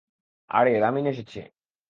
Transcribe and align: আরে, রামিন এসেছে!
আরে, 0.49 0.73
রামিন 0.79 1.05
এসেছে! 1.07 1.41